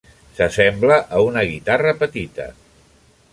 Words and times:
S'assembla 0.37 0.97
a 1.17 1.21
una 1.25 1.43
guitarra 1.51 1.93
petita. 2.01 2.49